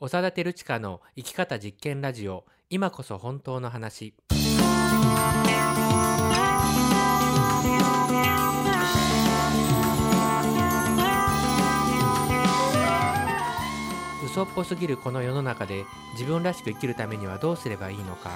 [0.00, 2.44] 長田照親の生き方実験ラジオ。
[2.70, 4.14] 今こそ本当の話。
[14.24, 18.30] 嘘っぽすぎるこの世の中で自分らしく生きるためにはどうすればいいのか。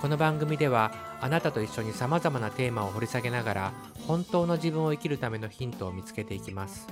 [0.00, 3.72] この番組ではあなたと一緒にさまざまなテーマを掘り下げながら
[4.06, 6.86] 本当の自分を生きるためのヒントを見つけていきます。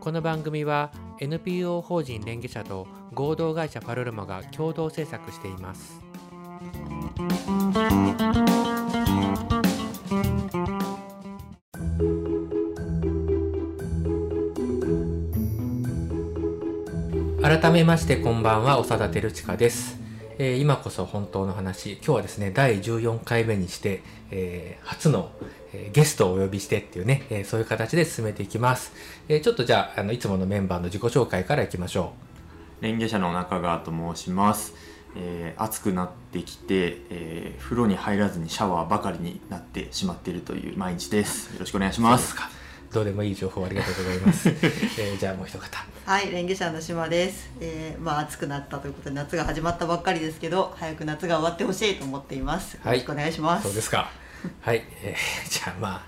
[0.00, 0.90] この番組は
[1.20, 6.00] NPO 法人連携者と合同会社パルルマが共同制作しています。
[17.42, 19.98] 改めましてこんばんは長田照親です、
[20.38, 25.30] えー今こそ本当の話今日はですね第14回目にして、えー初の、
[25.72, 28.92] えーゲストをお呼びしてっていうね、えーそういう形で進めていきます、
[29.28, 32.29] えーちょっとじゃああのいつものメンバーの自己紹介からいきましょう。
[32.80, 34.74] レンゲ社の中川と申します、
[35.14, 42.48] えー暑くなってきて、えー風呂に入らずにシャワーばかりになってしまっているという毎日ですよろしくお願いしうますか
[42.92, 47.50] どうでもいい情報ありがとうございます、 えーじゃあもう一方はい、レンゲ社の島です。
[47.60, 52.74] えー、まあ暑くなったということで夏が始まったばっかりですけど、早く夏が終わってほしいと思っています。
[52.74, 53.64] よはいろしくお願いします。
[53.64, 54.10] そうですか。
[54.62, 54.82] はい。
[55.02, 56.02] えーじゃあまあ、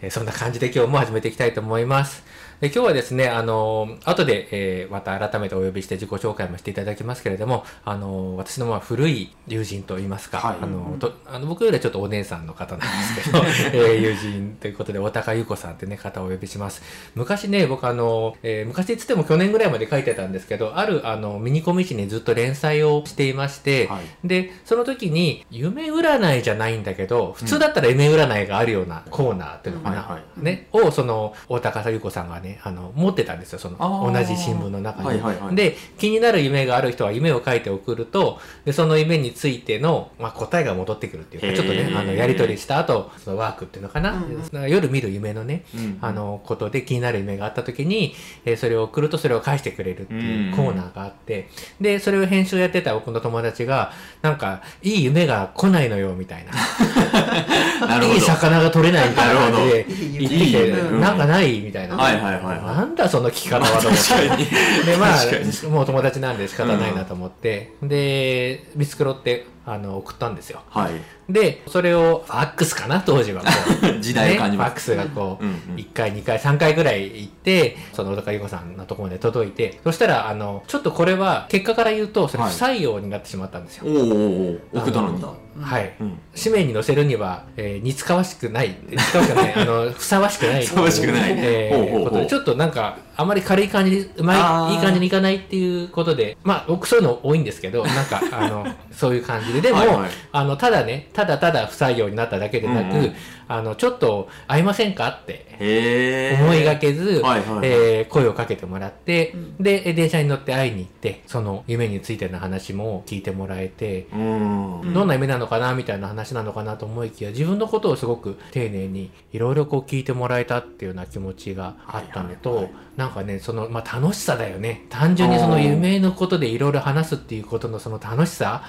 [0.00, 2.22] えーそんな感じで今日も始めていきたいと思います。
[2.60, 10.56] で今日はですね、あのー後で、えーまた改めてお呼びして自己紹介もしていただきますけれども、あのー私のまあ古い友人といいますか、はい。
[10.62, 13.38] あのーとあの僕よりはちょっとお姉さんの方なんですけど、
[13.74, 16.82] えー友人ということで、小高優子さんってね、方をお呼びします。
[17.14, 24.26] 昔ね、僕あの、えー昔って言っても去年ぐらいまで書いてたんですけど、あるあのミニコミ誌にずっと連載をしていまして、はい。
[24.26, 30.44] で、その時に、夢占いじゃないんだけど、普通だったら夢占いがあるようなコーナーっていうのかな、はいはい。
[30.44, 35.56] ね、を、その、大高優子さんがね、あの、持ってたんですよ、その、同じ新聞の中に、はいはいはい。
[35.56, 44.70] で、気になる夢がある人は夢を書いて送ると、で、その夢についての、まあ、答えが戻ってくるっていうか、ちょっとね、あの、やり取りした後、そのワークっていうのかな、うん。
[44.70, 48.14] 夜見る夢のね、うんあの、ことで気になる夢があった時に、
[48.44, 51.48] えーそれを送るとそれを返してくれるっていうコーナーがあって、
[51.80, 53.92] で、それを編集やってた僕の友達が、
[54.22, 56.52] なんか、いい夢が来ないのよ、みたいな。
[58.06, 59.86] いい魚が取れないみたいな感じで
[60.18, 61.60] 言っていいきて、なんかない？
[61.60, 61.96] みたいな。
[61.96, 64.90] はいはいはいはいなんだその聞き方はと思って。
[64.90, 70.62] で、まあ、もう友達なんで仕方ないなと思って、で、見繕って、あの、送ったんですよ。
[70.68, 71.32] はい。
[71.32, 73.48] で、それを、ファックスかな、当時はこ
[73.96, 74.00] う。
[74.02, 74.90] 時代を感じます。
[74.94, 83.86] ね、ファックスがこう、うんうん1回、2回、3回ぐらい行って、その小高優子さんのところまで届いて、そしたら、あの、ちょっとこれは、結果から言うと、それ不採用になってしまったんですよ。
[83.86, 84.80] おーおーおー。
[84.80, 85.24] 送ったのに。
[85.60, 85.94] はい。
[86.00, 86.18] うん。
[86.42, 90.66] 紙面に載せるには、えー似つかわしくない、似つかわしくない、あの、ふさわしくない。
[90.66, 91.34] ふさわしくない。
[91.36, 92.04] えーほうほうほう。
[92.04, 100.10] ことでちょっとなんか、あまり軽い感じに、うまい、いい感じにいかないっていうことで、まあ、僕そういうの多いんですけど、なんか、 あの、そういう感じで、でも、はいはい。
[100.32, 103.14] あの、ただね、ただただ不採用になっただけでなく、うんうん。
[103.46, 107.58] あの、ちょっと、会いませんかって、思いがけず、はいはいはい。
[107.64, 109.56] えー声をかけてもらって、うん。
[109.58, 114.80] で、電車に乗って会いに行って、その夢についての話も聞いてもらえて、うん。
[114.80, 124.84] うんどんな夢なのかなみたいな話なのかなと思いきや、自分のことをすごく丁寧にいろいろこう聞いてもらえたっていうような気持ちがあったのと、はいはいはいなんかね、その、まあ、楽しさだよね。
[124.88, 128.62] 単純にその夢のことでいろいろ話すっていうことのその楽しさ。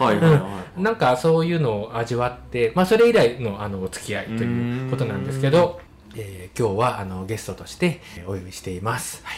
[0.84, 5.80] なんかそういうのを味わって、まあ、それ以来のあのお付き合いということなんですけど、
[6.16, 9.22] えー今日はあのゲストとしてえーお呼びしています。
[9.26, 9.38] はい。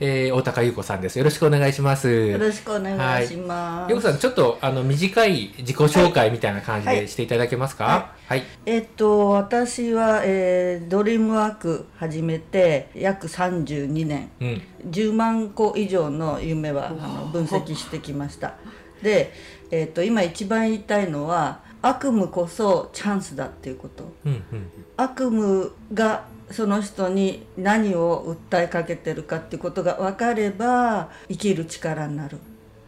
[0.00, 1.18] えー大高優子さんです。
[1.18, 2.10] よろしくお願いします。
[2.10, 3.90] よろしくお願いします。
[3.90, 8.12] よこさん、ちょっとあの短い自己紹介みたいな感じはいでしていただけますか？
[8.26, 8.42] はい。
[8.66, 14.30] えっと私は、えードリームワーク始めて約32年。
[14.40, 14.62] うん。
[14.90, 18.54] 10万個以上の夢はあの分析してきました
[19.02, 19.32] で、
[19.70, 24.32] えー、と今一番言いたいのは悪夢こそチャンスだっていうことうん。
[24.32, 24.70] うん。
[24.98, 32.38] 悪夢がその人に何を訴えかけてるかっていうことが分かれば生きる力になる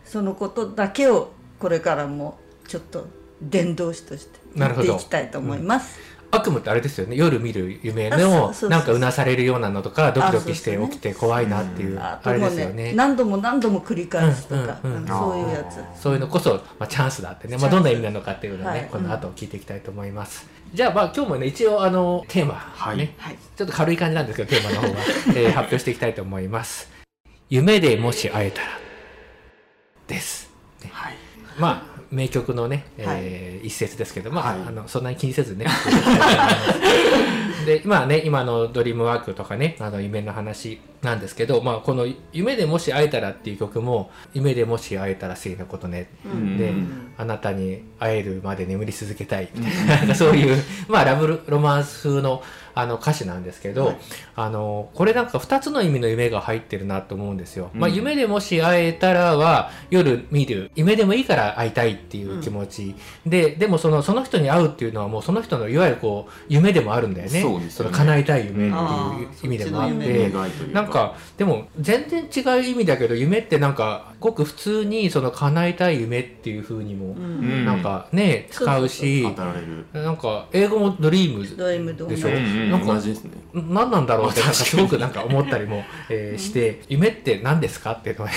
[0.05, 2.39] そのことだけをこれからも
[2.69, 3.09] ちょっと
[3.43, 5.99] 伝道師としてなるほど言っていきたいと思います。
[6.31, 7.17] 悪夢ってあれですよね。
[7.17, 12.93] 夜見る夢のなんかうなされるようなのとか、ドキドキして起きて怖いなっていう、ああれですよね。
[12.95, 16.03] 何度も何度も繰り返すとか、うんうんうんあのそういうやつ。
[16.03, 18.89] そういうのこそ、まあ、チャンスだってね、まあ、どんな意味なのかっていうのをね、はい。
[18.91, 20.49] この後聞いていきたいと思います。
[20.75, 22.97] じゃあ、まあ、今日もね、一応、あの、テーマ、はい。
[22.97, 23.39] ね、はい。
[23.57, 25.05] ちょっと軽い感じなんですけど、テーマの方は、
[25.37, 26.91] えー発表していきたいと思います。
[27.49, 28.69] 夢でもし会えたら、
[30.09, 30.51] です。
[30.83, 30.91] ね。
[30.93, 31.17] はい。
[31.59, 34.69] まあ、名曲のね、えー一節ですけど、まあ、はい。
[34.69, 35.67] あの、そんなに気にせずね。
[37.67, 46.59] で、今ね、今のドリームワークとかね、あの、夢の話、なんですけど、まあ、この「夢でもし会えたら」っていう曲も「夢でもし会えたら素敵なことね」うん。
[46.59, 46.73] で、
[47.17, 49.49] あなたに会えるまで眠り続けたい。
[49.55, 52.43] みたいな、そういう、まあ、ラブロマンス風の
[52.77, 53.97] あの歌詞なんですけど、はい。
[54.37, 57.71] あのこれなんか2つの意味の夢が入ってるなと思うんですよ。
[57.75, 62.95] まあ、うん夢でもし会えたらは夜見る夢でもいいから会いたいっていう気持ち、
[63.25, 67.41] ででもそのその人に会うっていうのはもうその人のいわゆるこう夢でもあるんだよね。
[67.41, 67.91] そうですよね。
[67.93, 70.25] の叶えたい夢っていうあー意味でもあって。
[70.65, 77.65] うなんかでも全然違う意味だけど夢ってなんかごく普通にその叶えたい夢っていう風にもうん。
[77.65, 79.23] なんかね、使うし
[79.93, 81.43] なんか英語もドリーム
[82.09, 82.29] でしょ？
[82.29, 83.33] うんうんなんか同じですね。
[83.55, 87.93] 何なんだろうってなんかすごくなんか思ったりも、 えーして夢って何ですか？
[87.93, 88.29] っていうのを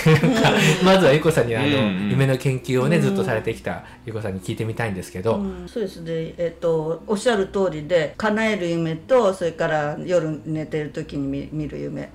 [0.84, 1.78] まずはゆこさんにあの、うんう
[2.08, 2.10] ん。
[2.12, 3.02] 夢の研究をねうん。
[3.02, 12.10] ずっとされてきたゆこさんに聞いてみたいんですけど、うんそうですね、えっとおっしゃる通りで叶える夢とそれから夜寝てる時に見見る夢。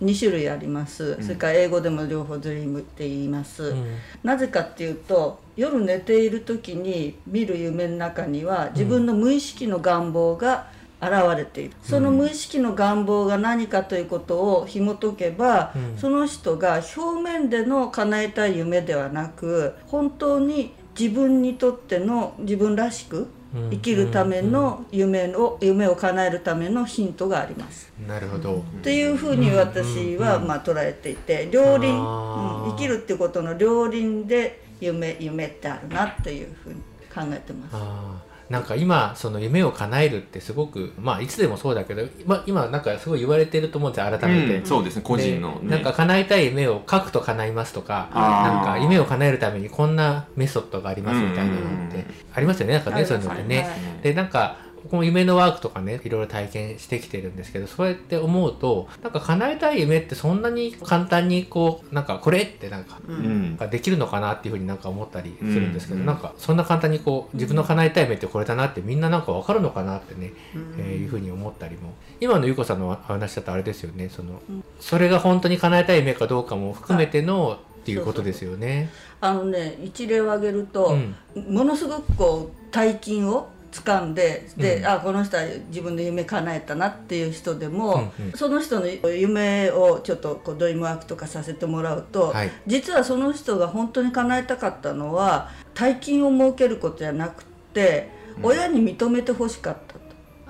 [0.00, 0.08] うん。
[0.08, 3.84] 2種類あります、それから英語でも両方ドリームって言います、うん。
[4.22, 10.66] なぜかっていうと夜寝ている時に見る夢の中には自分の無意識の願望が
[11.02, 15.98] 現れている、その無意識の願望が何かということを紐解けば、うん。
[15.98, 23.70] その人が表面での叶えたい夢ではなく本当に自分にとっての自分らしくうん。
[23.70, 27.92] 生きるための夢を夢を叶えるためのヒントがあります。
[28.06, 32.70] なるほど、っていうふうに私はまあ捉えていて両輪、うん。
[32.72, 36.80] 生きるってことの両輪で夢夢ってあるなっていうふうに
[37.12, 38.29] 考えてます。
[38.50, 44.66] なんか今その夢を叶えるってすごくまあいつでもそうだけど、まあ、今なんかすごい言われてると思うんですよ改めて、うん。
[44.66, 45.68] そうですね個人のね。
[45.68, 52.04] でなんか叶えたい夢を書くと叶いますとかなんか夢を叶えるためにこんなメソッドがありますみたいなのって
[52.34, 52.74] ありますよね。
[52.74, 53.68] なんかねそういうのってね、はい
[54.02, 66.06] でなんか僕も夢のワークとかねいろいろ体験してきてるんですけどそうやって思うとなんか叶えたい夢ってそんなに簡単にこうなんかこれってなんかううんできるのかなっていうふうになんか思ったりするんですけど、うん。
[66.06, 70.32] なんかそんな簡単にこう自分の叶えたい夢ってこれだなってみんななんかわかるのかなってね、
[70.78, 71.94] えーいうふうに思ったりも。
[72.20, 74.64] 今のゆうこさんの話だとあれですよねその、うん。
[74.80, 78.90] それが本当に叶えたい夢かどうかも含めてのっていうことですよね。
[79.20, 80.96] あのね一例を挙げると、
[81.36, 81.54] うん。
[81.54, 84.86] ものすごくこう大金を掴んでで、うん。
[84.86, 88.32] あこの人は自分の夢叶えたなっていう人でも、うんうん。
[88.32, 92.50] その人の夢をちょっとこうドリームワークとかさせてもらうと、はい。
[92.66, 98.08] 実はその人が本当に叶えたかったのは大金を設けることじゃなくて、
[98.42, 100.00] 親に認めてほしかったと。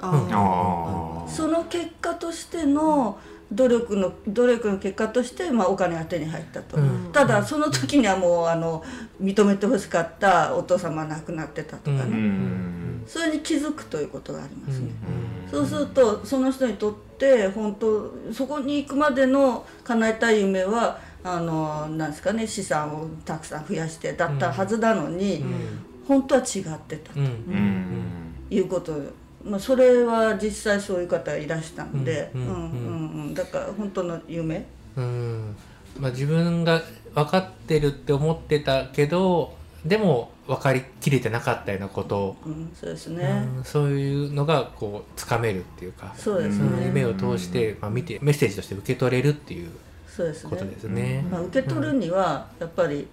[0.02, 3.18] ああその結果としての
[3.52, 7.10] 努力の努力の結果として、まあ、お金が手に入ったと、うん。
[7.12, 8.84] ただその時にはもうあの
[9.20, 12.12] 認めてほしかったお父様亡くなってたとかね、うん。
[12.14, 13.04] うん。
[13.06, 14.90] それに気づくということがありますね、
[15.44, 15.50] うん。
[15.50, 25.44] そうするとその人にとって本当そこに行くまでの叶えたい夢はあのなんですかね資産をたくさん増やしてだったはずなのに、
[26.06, 27.26] 本当は違ってたとうん。
[27.26, 28.34] うん。
[28.48, 28.92] いうこと
[29.44, 32.56] まあ、それは実際そういう方がいらしたんで、うんんううん。
[32.56, 34.66] うんうんだから本当の夢。
[34.96, 35.56] うん。
[35.98, 36.82] まあ、自分が
[37.14, 39.54] 分かってるって思ってたけど
[39.84, 42.18] でも分かりきれてなかったようなこと。
[42.18, 49.70] を、うん、そうですね、うんそういうのがこうつかめるっていうかそうですそのね、夢を通して、まあ、見てメッセージとして受け取れるっていう
[50.06, 50.50] そうですね。
[50.50, 51.24] ことですね。
[51.30, 53.06] まあ、受け取るにはやっぱり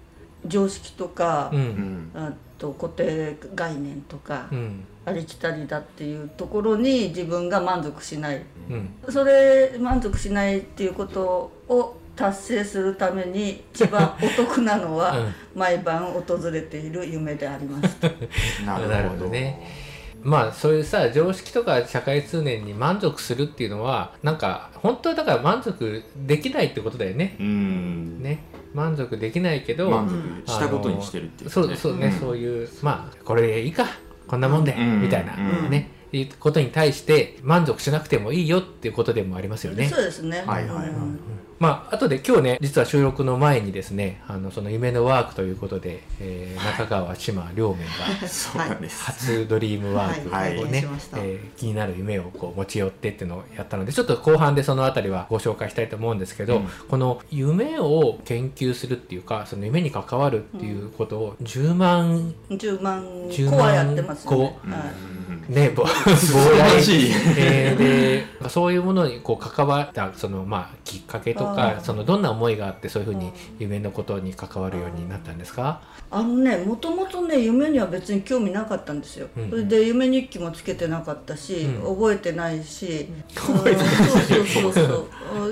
[0.46, 1.60] 常識とか、うん。
[1.60, 2.10] うん。
[2.14, 8.42] あと固定概念とか、うんありきたりだっていうところに自分が満足しない。
[8.70, 9.12] うん。
[9.12, 15.34] それ満足しないっていうことを達成するために一番お得なのは、うん。
[15.54, 17.96] 毎晩訪れている夢であります。
[18.64, 19.88] ななるほどね。
[20.22, 27.36] まあそういうさ常識とか社会通念に満足するっていうのはなんか本当はだから満足できないってことだよね。
[27.38, 28.22] うん。
[28.22, 28.44] ね。
[28.74, 32.12] 満足できないけど満足したことにしてるっていうそうそうね、ん。
[32.12, 33.86] そういうまあこれいいか
[34.28, 35.02] こんなもんで、うん。
[35.02, 35.70] みたいな、うん。
[35.70, 39.88] ねいうことに対して満足しなくてもいいよっていうことでもありますよね。
[39.88, 40.42] そうですね。
[40.46, 40.88] はいはいはい。
[40.88, 41.20] うん
[41.58, 47.86] まあ後で今日ね実は収録の前にですねあのその夢のワークということで、えー中川島両面
[48.20, 49.02] が そうなんです。
[49.04, 51.18] 初ドリームワークをはいね、拝見しました。
[51.18, 56.68] えー気になる夢をこう持ち寄ってっていうのをやったのでちょっと後半でそのあたりはご紹介したいと思うんですけど、うん。
[56.88, 64.58] この夢を研究するっていうかその夢に関わるっていうことを10万10万10個はやってますよね。
[64.64, 65.17] 万はい
[65.48, 65.94] ね、ぼ 素
[66.38, 67.10] 晴らしい。
[67.36, 71.80] えーでそういうものにこう関わったその、まあ、きっかけとあかー。
[71.82, 75.80] そのどんな思いがあってそういうふうに夢のことに関わるようになったんですか？
[76.10, 81.96] あのねもともとね夢には別に興味なかったんですよ、うんそれで夢日記もつけてなかったし、うん。
[81.96, 83.86] 覚えてないし、覚えてない。
[83.86, 85.06] うんそうそうそうそう。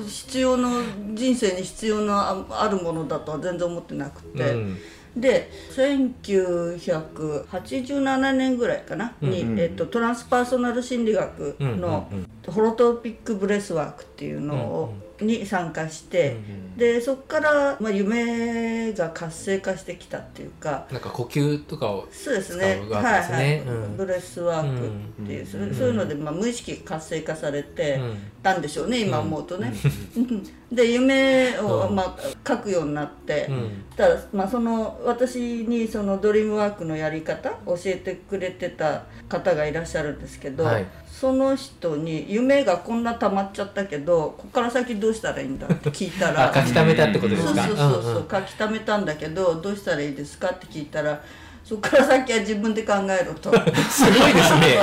[0.07, 0.71] 必要の
[1.15, 4.79] 人生に必要なああるものだとは全然思ってなくて、うん
[5.17, 9.59] で1987年ぐらいかな、に、うん。
[9.59, 22.83] えっと、トランスパーソナル心理学のうんうん Holotropic Breathwork っていうのを、に参加して、うんでそこから、まあ、夢が活性化してきたっていうかなんか呼吸とかをそうですね。
[22.87, 22.97] 使うですね。
[22.97, 23.97] はいはい、うん。
[23.97, 24.87] breathwork
[25.23, 25.75] っていう、うん。
[25.75, 28.17] そういうので、まあ、無意識が活性化されてうん。
[28.43, 29.73] たんでしょうね、今思うとね。
[30.71, 31.97] で夢を、うん。
[31.97, 33.85] まあ、書くようになって、うん。
[33.97, 40.87] ただ、まあ、その私にそのドリームワークのやり方教えてくれてた方がいらっしゃるんですけど、はい
[41.19, 46.51] その人に「夢がこんな溜まっちゃったけどここから先どうしたらいいんだ?」って聞いたら。
[46.51, 47.63] あ書き溜めたってことですか？
[47.65, 48.29] そうそうそうそう、んん。
[48.31, 51.19] 書き溜めたんだけどどうしたらいいですかって聞いたら
[51.65, 53.51] そこから先は自分で考えろと。
[53.51, 54.77] すごいですね。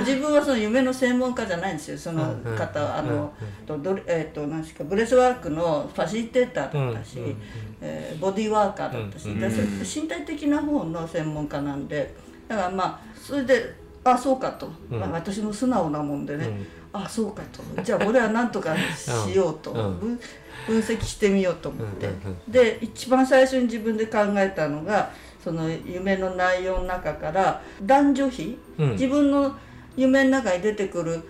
[0.00, 3.32] 自分はその夢の専門家じゃないんですよその方は、あの、
[3.66, 7.36] とどれえっ、と何ですか breathwork のファシリテーターだったし、うんうん
[7.80, 9.64] えー body worker だったし、うんでそれ
[10.02, 12.12] 身体的な方の専門家なんで
[12.48, 15.00] だからまあそれであそうかと、うん。
[15.00, 17.02] まあ、私も素直なもんでね、うん。
[17.02, 17.82] あそうかと。
[17.82, 19.98] じゃあ俺は何とかしようと、うん。
[19.98, 20.20] 分
[20.66, 25.10] 分析してみようと思って、うんうんで一番最初に自分で考えたのが
[25.42, 28.90] その夢の内容の中から男女比、うん。
[28.92, 29.56] 自分の
[29.96, 31.22] 夢の中に出てくる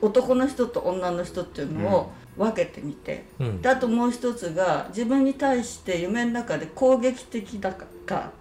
[0.00, 3.62] 男の人と女の人っていうのを分けてみて、うん。
[3.62, 7.86] であともう一つが自分に対して夢の中で攻撃的だか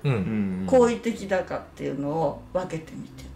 [0.03, 0.63] ううん。
[0.65, 3.28] ん好意的だかっていうのを分けてみて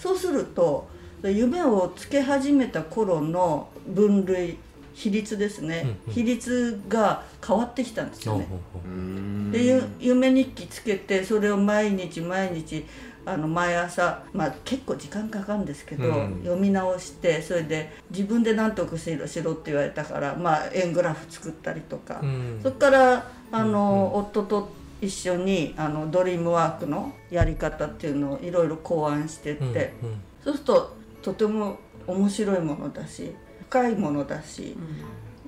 [0.00, 0.88] そうすると
[1.22, 4.56] 夢をつけ始めた頃の分類
[4.94, 6.14] 比率ですね、うんうん。
[6.14, 8.48] 比率が変わってきたんですよね。
[8.84, 9.52] うん。
[9.52, 12.86] でゆ夢日記つけてそれを毎日毎日
[13.26, 16.40] あの毎朝、まあ、結構時間かかるんですけど、うん。
[16.42, 22.60] 読み直してそれで自分で何とかしろしろって言われたから、まあ、円グラフ作ったりとか、うん。
[22.62, 30.20] そこからあの、夫と一緒にあのドリームワークのやり方っていうのをいろいろ考案してって、うんうん。
[30.44, 33.34] そうするととても面白いものだし
[33.68, 34.76] 深いものだし、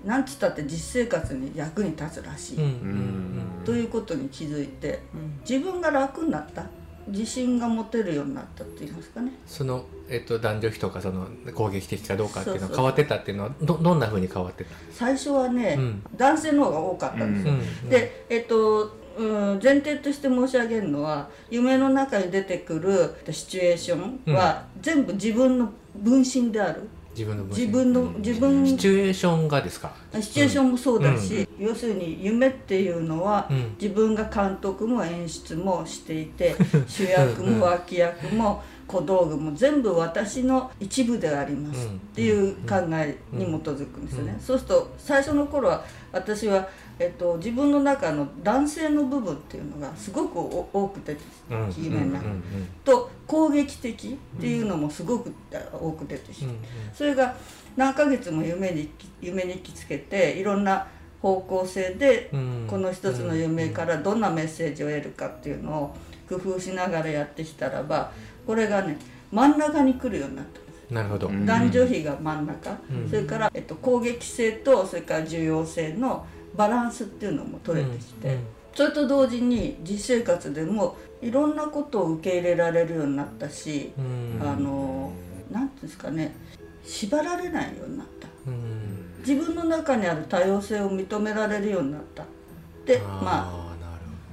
[0.05, 2.57] なんつったって実生活に役に立つらしい。
[2.59, 2.63] うん。
[2.63, 2.73] ううん。
[3.63, 5.01] んということに気づいて、
[5.49, 6.67] 自分が楽になった
[7.09, 9.33] 自信が持てるようになったって言いますかね。
[9.47, 14.71] その、えっと、男女比とかその攻撃的かどうかっていうのは変わってたっていうのはどどんなふうに変わってた？
[14.93, 16.03] 最初はね、うん。
[16.17, 17.89] 男性の方が多かったんですよ、うん。
[17.89, 29.93] でえっとうん前提として申し上げるのは夢の中に出てくるシチュエーションは全部自分の分身である、自分の分自分の自分シチュエーションがですか？
[30.21, 33.75] シチュエーションもそうだし、要するに夢っていうのは、うん。
[33.81, 36.55] 自分が監督も演出もしていて
[36.89, 44.41] 主役も脇役も小道具も全部私の一部でありますうんっていう考えに基づくんですよね、うん。
[44.41, 46.69] そうすると最初の頃は私は、
[46.99, 51.21] えっと、自分の中の男性の部分っていうのがすごくお多く出て
[51.51, 51.69] うん。
[51.71, 52.43] きて夢の中うんうん
[52.85, 55.33] と攻撃的っていうのもすごく
[55.73, 56.59] 多く出てきてうんうん
[56.95, 57.35] それが
[57.77, 60.87] 何ヶ月も夢に夢日記つけていろんな
[61.21, 62.67] 方向性でうん。
[62.69, 65.97] この一つの夢からどんなメッセージを得るかっていうのを
[66.29, 68.13] 工夫しながらやってきたらば
[68.47, 68.99] これがね
[69.31, 70.93] 真ん中に来るようになったんです。
[70.93, 71.47] なるほど、うん。
[71.47, 73.09] 男女比が真ん中、うん。
[73.09, 78.39] それから、えっと、攻撃性とそれから重要性のバランスっていうのも取れてきて、
[78.75, 84.41] それと同時に実生活でもいろんなことを受け入れられるようになったし、うん。
[84.43, 85.13] あの
[85.51, 86.35] なんていうんですかね
[86.85, 88.29] 縛られないようになった。
[88.47, 89.07] うん。
[89.21, 92.25] 自分の中にある多様性を認められるようになった。
[92.85, 93.63] でまあ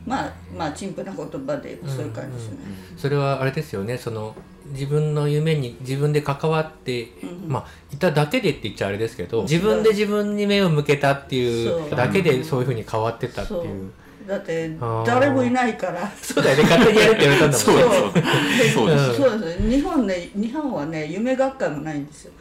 [0.05, 2.57] まあまあ陳腐な言葉でそういう感じですね、
[2.97, 4.35] それはあれですよねその
[4.71, 7.51] 自分の夢に自分で関わって、うん。
[7.51, 13.91] まあいただけでって言っちゃあれですけど自分で自分に目を向けたっていうだけでそういうふうに変わってったっていう。
[14.27, 14.71] だって
[15.05, 16.07] 誰もいないから。
[16.21, 16.63] そうだよね。
[16.63, 18.21] 勝手にやるって言われたんだもんね。
[18.73, 18.85] そう。
[18.85, 18.85] そう。
[18.85, 19.15] そうです。
[19.15, 19.69] そうです。
[19.69, 22.31] 日本ね日本はね夢学会もないんですよ。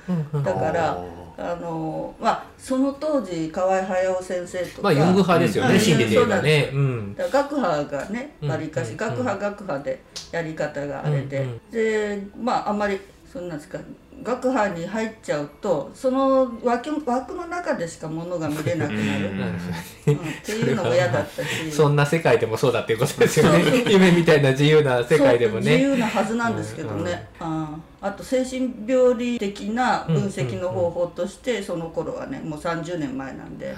[0.44, 1.02] だから
[1.38, 4.82] ああのまあその当時河合駿先生とか。
[4.82, 5.80] まあユング派ですよね、うん。
[5.80, 6.68] 心理で言えばね。
[6.70, 7.14] そううん。
[7.14, 8.50] だ学派がねうん。
[8.50, 8.96] わりかし、うん。
[8.96, 10.02] 学派学派で
[10.32, 11.50] やり方があれで、うん。
[11.50, 11.60] うん。
[11.70, 13.00] でまああんまり
[13.32, 13.78] そんなんですか。
[14.20, 19.38] 学派に入っちゃうとその枠枠の中でしかものが見れなくなる、うん。
[19.40, 20.16] うん。
[20.16, 21.70] っていうのも嫌だったし。
[21.70, 23.84] そんな世界でもそうだっていうことですよね。
[23.86, 33.74] 夢みたいな自由な世界でもそう自ね由なはずなんですけどね、ああと精神病理的な分析の方法として、その頃はねもう30年前なんで、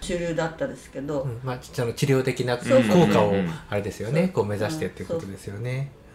[0.00, 5.90] 主流だったですけど、うんまあ、その治療的なそう効果をうんあれですよねこう目指してっていうことですよね。
[6.02, 6.05] そ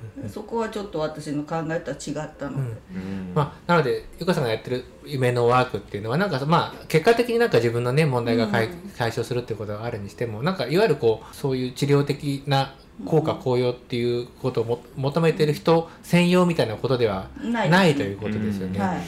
[0.44, 3.32] こはちょっと私の考えとは違ったので、うん。
[3.34, 18.80] まあ、なのでゆかさんがやってる夢のワークっていうのはなんかまあ結果的になんか自分のね問題が解,、解消するっていうことがあるにしてもなんかいわゆるこうそういう治療的な効果効用っていうことをも求めてる人専用みたいなことではないないということですよね。
[18.80, 19.02] はい、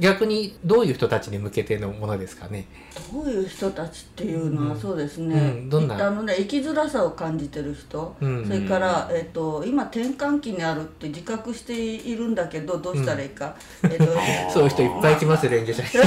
[0.00, 2.66] 逆にどういう人たちに向けてのものですかね？
[3.12, 5.68] どういう人たちっていうのはそうですね、うん。
[5.70, 6.06] どんな？
[6.06, 8.44] あのね生きづらさを感じてる人、うん。
[8.46, 14.04] それから、えっと今転換期にあるって自覚しているんだけどどうしたらいいか、えっと
[14.52, 16.04] そういう人いっぱい来ますよ、連携者に。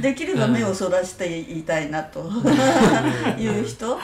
[0.00, 2.20] できれば目をそらしていたいなと。
[3.38, 3.98] いう人、うん。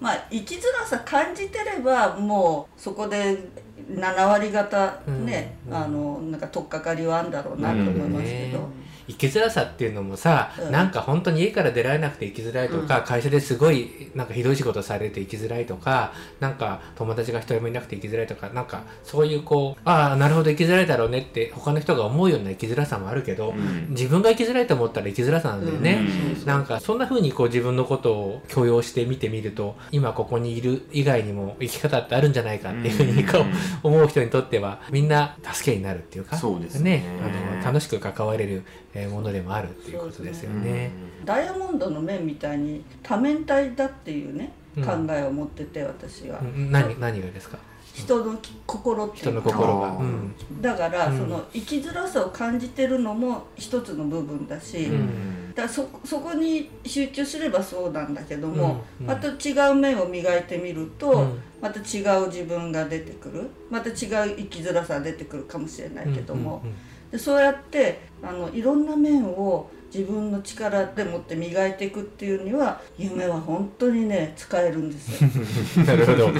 [0.00, 3.48] まあ生きづらさ感じてればもうそこで
[3.90, 8.83] 7割方ね、うんあのなんか取っかかりはあるんだろうなと思いますけど。
[9.08, 10.72] 生きづらさっていうのもさ、うん。
[10.72, 23.90] なんか本当に家から出られなくて生きづらいとか、会社ですごいなんかひどい仕事されて生きづらいとかなんか友達が一人もいなくて生きづらいとかなんかそういうこうああなるほど生きづらいだろうねって他の人が思うような生きづらさもあるけど、うん。
[23.90, 26.06] 自分が生きづらいと思ったら生きづらさなんだよね、
[26.40, 26.46] うん。
[26.46, 33.38] なんかそんな風にこう自分のことを許容して見てみると今ここにいる以外にも生き方ってあるんじゃないかっていうふうにこ
[33.82, 37.04] う思う人にとってはみんな助けになるっていうかそうですね。
[37.22, 40.90] あの楽しく関われるえーものでもあるっていうことですよね。
[41.24, 44.84] ダイヤモンドの面みたいに多面体だっていうね、うん。
[44.84, 46.70] 考えを持ってて私は、うん。
[46.70, 47.58] 何何がですか？
[47.94, 49.86] 人のき心ってい人のうか心が。
[49.88, 50.34] あーうん。
[50.60, 51.18] だから、うん。
[51.18, 55.54] その生きづらさを感じてるのも一つの部分だし、うん。
[55.54, 59.06] だそそこに集中すればそうなんだけども、うん。
[59.06, 61.40] また違う面を磨いてみると、うん。
[61.60, 63.48] また違う自分が出てくる。
[63.70, 66.70] また違う生きづらさが出てくるかもしれないけども、うん。
[66.70, 66.76] うん。
[67.12, 75.30] でそうやってあのいろんな面を自分の力でもって磨いていくっていうには夢は本当にね使えるんですよ。
[75.76, 76.30] う んなるほど。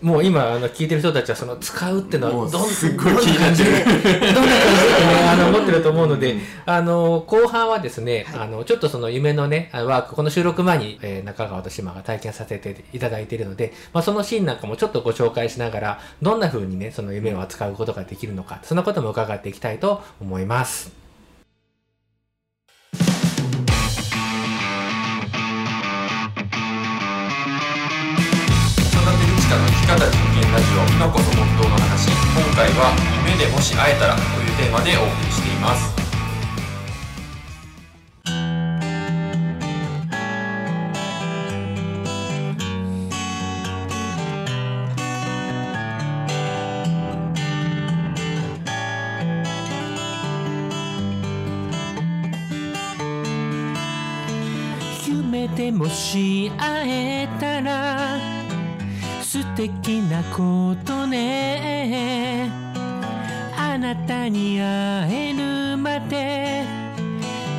[0.00, 4.20] もう今あの聞いてる人たちはその使うっていうのはもうどんすっごいどんな感じでどんな感じで、ね、
[5.28, 21.05] あの思ってると思うので、うんあの後半はですね、あのちょっとその夢のねあワークこの収録前に、えー中川と島が体験させていただいているので、まあそのシーンなんかもちょっとご紹介しながらどんな風にねその夢を扱うことができるのかそんなことも伺っていきたいと思います。
[29.86, 30.10] き方実
[30.42, 32.90] 験ラジオ今こそ本当の話今回は
[33.24, 35.94] 夢でもし会えたらというテーマでお送りしています。
[55.08, 58.35] 夢でもし会えたら
[59.36, 62.50] 素敵なことね。
[63.54, 66.64] あなたに会えるまで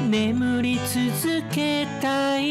[0.09, 2.47] 眠り続けたい。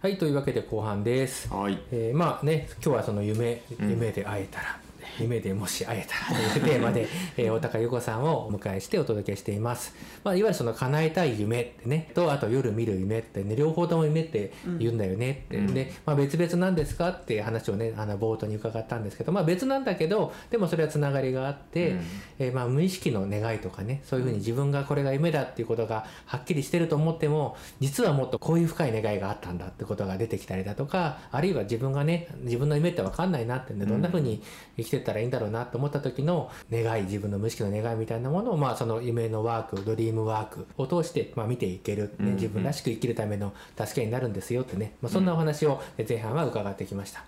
[0.00, 1.52] はいというわけで後半です。
[1.52, 1.78] はい。
[1.92, 3.90] えーまあね今日はその夢うん。
[3.90, 4.80] 夢で会えたら、
[5.18, 15.74] 夢でもし会えたらというテーマで、 えー、大高由子さんをお迎えしてお届けしています、まあ、いわゆるその叶えたい夢ってねとあと夜見る夢ってね両方とも夢って言うんだよねって、うん。
[15.74, 22.00] で、まあ、別々なんですかっていう話をねあの冒頭に伺ったんですけど、まあ、別なんだけどでもそれはつながりがあって、うん。
[22.38, 34.42] えーまあ、無意識の願いとかねそういうふうに自分がこれが夢だっていうことがはっきりしてると思っても実はもっとこういう深い願いがあったんだってことが出てきたりだとかあるいは自分がね自分の夢って分かんないなってんでどんなふうに
[34.76, 42.34] 生きてったらいいんだろうなと思った時の願い自分の無意識の願いみたいなものを、まあ、その夢のワークドリームワークを通して、まあ、見ていける、ね、うんうん。
[42.34, 47.24] 自分らしく生きるための助けになるんですよってね、まあ、そんなお話を前半は伺ってきました。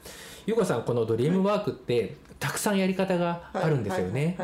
[0.46, 4.36] ゆうこさんこのドリームワークってたくさんやり方があるんですよね。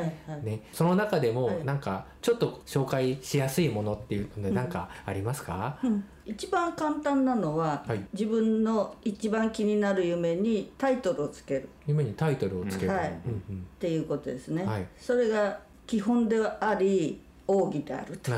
[0.42, 1.64] ね、その中でもはい。
[1.64, 8.04] なんかちょっと紹介しやすいものっていうので何かありますか、うん一番簡単なのは、はい。
[8.12, 11.68] 自分の一番気になる夢にタイトルをつける。
[11.86, 13.08] 夢にタイトルをつける、はい。
[13.26, 13.56] うんうん。
[13.56, 14.86] っていうことですね、はい。
[14.96, 18.36] それが基本ではあり奥義であるという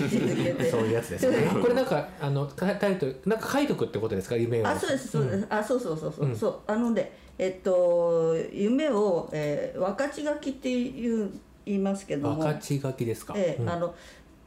[0.00, 0.70] 位置づけで。
[0.70, 1.48] そういうやつですね。
[1.60, 4.36] これなんかあのタタイトルなんか書いとくってことですか？
[4.36, 4.66] 夢を。
[4.66, 6.36] あそうですそうです、あそうそうそうそう、うん。
[6.36, 6.58] そう。
[6.66, 11.30] あのでえっと夢を、えー、分かち書きっていう
[11.66, 12.36] 言いますけども。
[12.36, 13.34] 分かち書きですか？
[13.34, 13.40] うん。
[13.40, 13.94] えーあの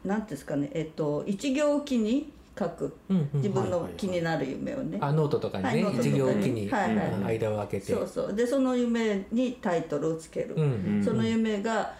[0.04, 0.70] なんていうんですかね。
[0.74, 2.94] えっと一行おきに書く。
[3.10, 3.42] うんうん。
[3.42, 6.16] 自分の気になる夢をね、あノートとかにね、はいノートとかに。
[6.16, 7.08] 一行おきに、はいはい。
[7.12, 7.94] うん間を空けて。
[7.94, 8.34] そうそう。
[8.34, 11.94] でその夢にタイトルをつける、うんうんその夢が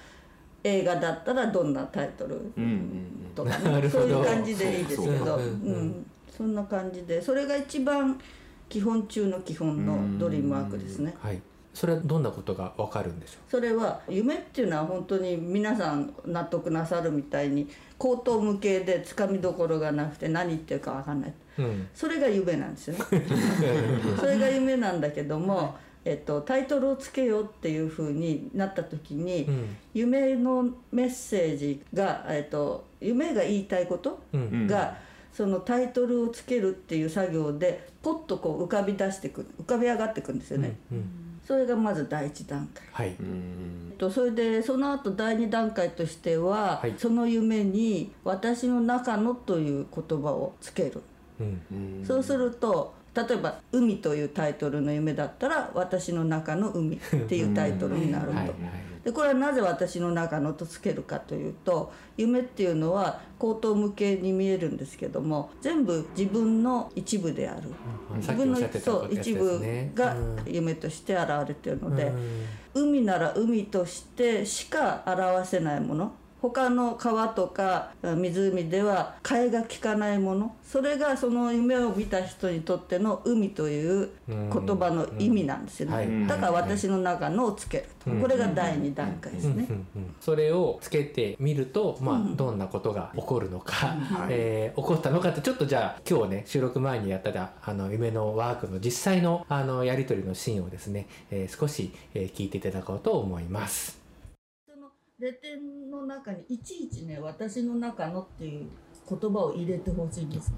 [0.64, 3.54] 映画だったらどんなタイトルうんうん とか
[3.90, 5.26] そういう感じでいいですけど。
[5.26, 7.22] そうん、そんな感じで。
[7.22, 8.20] それが一番
[8.68, 11.16] 基本中の基本のドリームワークですね。
[11.22, 11.42] はい
[11.74, 21.34] それはどんなことがわかるんでしょそれは夢っていうのは本当に皆さん納得なさるみたいに口頭無形でつかみどころがなくて何言ってるか分かんない。
[21.60, 23.04] ううんそれが夢なんですよね。
[24.18, 34.98] それが夢なんだけども、えっと、タイトルをつけようっていうふうになった時に、うん夢のメッセージが、えっと、夢が言いたいことうんが、
[35.34, 40.78] そのタイトルをつけるっていう作業でポッとこう浮かび出してくる浮かび上がってくるんですよね。
[40.92, 42.84] うんそれがまず第一段階。
[42.92, 43.16] はい。
[43.98, 46.94] とそれでその後第二段階としては、はい。
[46.96, 51.02] その夢に「私の中の」という言葉をつける。
[51.40, 51.62] うん。
[51.72, 52.06] うん。
[52.06, 58.36] そうすると例えば「海」というタイトルの夢だったら「私の中の海」っていうタイトルになると。
[58.36, 67.70] はいはいでこれはなぜ私の中のとつけるかというと夢っていうのは口頭無形に見えるんですけども全部自分の一部である。
[68.12, 69.60] うん自分のっしゃってたそう一部
[69.94, 72.12] がうん夢として現れてるので、
[72.74, 72.90] うん。
[72.90, 80.56] 海なら海としてしか表せないもの他の川とか湖では替えが利かないもの。
[80.64, 88.22] それがその夢を見た人にとっての海という言葉の意味なんですよね、うんだから私の中のをつけると、うん。
[88.22, 89.68] これが第二段階ですね、
[90.22, 92.38] それをつけてみると、まあうん。
[92.38, 103.99] どんなことが起こるのか、はいえー起こったのかってちょっとじゃあ今日ね収録前にやったあの夢のワークの実際のあのやり取りのシーンをですね、えー少し、えー聞いていただこうと思います。
[105.20, 108.68] レ点の中にいちいちね「私の中の」っていう
[109.10, 110.54] 言葉を入れてほしいんです、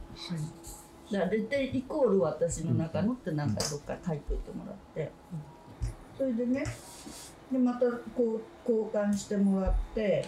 [1.11, 5.11] だからレ点イコール「私の中の」ってなんかどっか書いておいてもらって、
[6.15, 6.63] それでね
[7.51, 10.25] でまたこう交換してもらって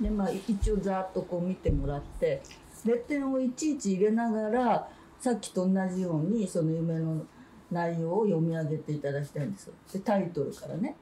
[0.00, 2.42] でまあ一応ざーっとこう見てもらって
[2.86, 4.88] レ点をいちいち入れながら
[5.20, 7.26] さっきと同じようにその夢の
[7.70, 9.74] 内容を読み上げていただきたいんですよ。
[9.92, 10.96] でタイトルからね、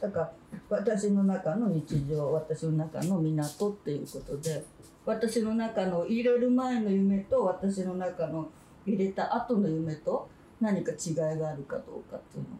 [0.00, 0.32] だから
[0.68, 4.64] 私の中の日常私の中の港っていうことで
[5.04, 8.48] 私の中の入れる前の夢と私の中の
[8.86, 10.28] 入れた後の夢と
[10.60, 12.58] 何か違いがあるかどうかっていうのを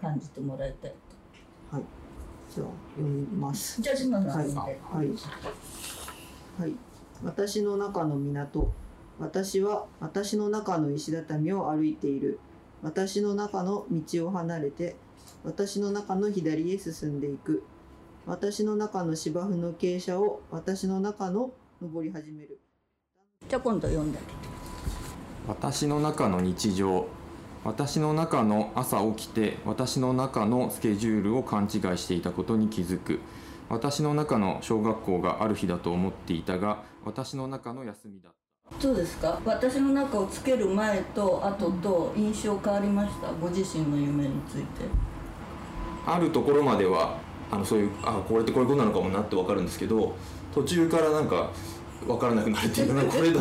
[0.00, 0.90] 感じてもらいたい
[1.70, 1.76] と。
[1.76, 1.84] はい。
[2.54, 2.66] じゃあ
[2.96, 3.80] 読みます。
[3.80, 4.46] じゃあ島田さはい。
[4.46, 5.08] ん見てはい。
[6.60, 6.74] はい。
[7.24, 8.72] 私の中の港。
[9.18, 12.38] 私は私の中の石畳を歩いている。
[12.82, 14.96] 私の中の道を離れて、
[15.44, 17.64] 私の中の左へ進んでいく。
[18.26, 21.50] 私の中の芝生の傾斜を私の中の
[21.80, 22.60] 登り始める。
[23.48, 24.18] じゃあ今度読んで。
[25.48, 27.08] 私の中の日常
[27.64, 33.18] 私の中の朝起きて私の中のスケジュールを勘違いしていたことに気づく
[33.68, 38.30] 私の中の小学校がある日だと思っていたが私の中の休みだ
[38.80, 39.40] どうですか？
[39.44, 43.32] 私の中をつける前と後と印象変わりました？
[43.32, 45.11] ご自身の夢について。
[46.06, 47.18] あるところまでは
[47.50, 50.16] あのそういうあこれってこういうことなのかもなって分かるんですけど
[50.54, 51.50] 途中からなんか
[52.06, 53.40] 分からなくなるっていうかこれだ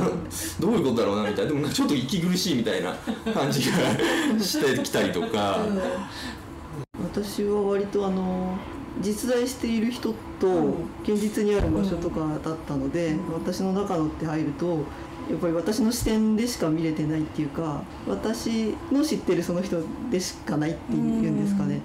[0.59, 1.51] どういうことだろうなみたいな。
[1.51, 2.93] でもちょっと息苦しいみたいな
[3.33, 3.77] 感じが
[4.39, 5.65] してきたりとか。
[7.03, 8.57] 私は割とあの
[9.01, 14.67] 実在している人と現実にある場所とかだったので、私の中のって入ると
[15.29, 21.81] やっぱり私の視点でしか見れてないっていうか私の知ってるその人でしかないっていうんですかね、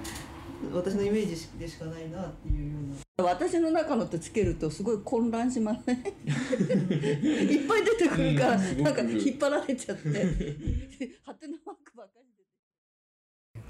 [0.73, 3.29] 私のイメージでしかないなっていうような。
[3.31, 10.03] 私の中のってつけるとすごい混乱しますね いっぱい出てくるからなんか引っ張られちゃって。
[11.25, 12.27] ハテナマークばっかり
[13.55, 13.65] 出て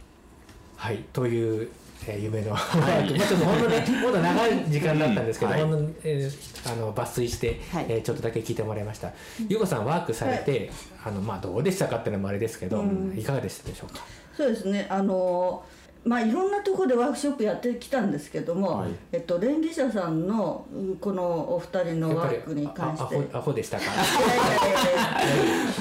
[0.76, 1.70] はい、という、
[2.08, 5.62] えー夢のワーク、まあちょっと本当ね、もっと長い時間だったんですけど、はい。
[5.62, 7.86] ほんのえーあの抜粋して、はい。
[7.90, 9.14] えーちょっとだけ聞いてもらいました。
[9.48, 10.70] ゆうこさんワークされて、
[11.04, 13.18] あのまあどうでしたかっていうのもあれですけど、うん。
[13.18, 14.04] いかがでしたでしょうか？
[14.36, 14.88] そうですね。
[14.90, 15.64] あの
[16.08, 18.92] まあいろんなところでワークショップやってきたんですけども、はい。
[19.12, 21.24] えっと連議者さんのうこの
[21.56, 23.16] お二人のワークに関して。
[23.16, 23.84] あアホアホでしたか？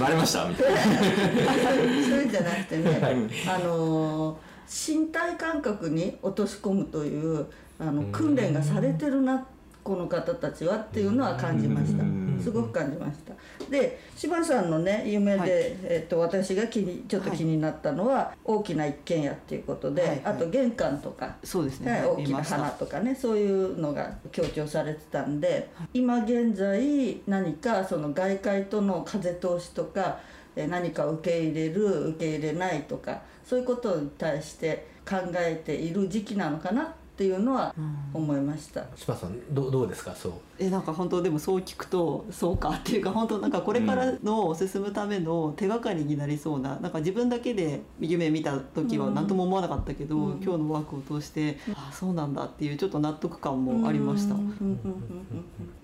[0.00, 0.46] バレました？
[0.48, 0.80] みたいな。
[0.82, 3.14] そういうんじゃなくてね、はい。
[3.48, 4.36] あのー
[4.68, 7.46] 身体感覚に落とし込むという
[7.78, 9.46] あの訓練がされてるな
[9.84, 12.02] この方たちはっていうのは感じました。
[12.02, 13.32] うんすごく感じました。
[13.70, 15.50] で柴さんのね夢で、はい。
[15.50, 20.22] えっと私が気にちょっと気になったのは、大きな一軒家っていうことで、はいはい。
[20.24, 22.08] あと玄関とかそうですね、はい、はい。
[22.08, 30.18] 大きな花とかねそういうのが強調されてたんで、今現在何かその外界との風通しとか
[30.54, 37.74] えー何か受け入れる受け入れないとかそういうことに対して考えている時期なのかなっっていうのは
[38.12, 38.84] 思いました。
[38.94, 40.14] 島さんどうどうですか？
[40.14, 40.32] そう。
[40.58, 50.42] えなんか本当でもそう聞くとそうかっていうか本当なんかこれからの進むための手がかりになりそうななんか自分だけで夢見た時は何とも思わなかったけど、うん。
[50.42, 54.34] 今日のワークを通して、あそうなんだっていうちょっと納得感もありました。
[54.34, 54.40] うん。
[54.40, 54.48] うん。
[54.60, 54.80] うん。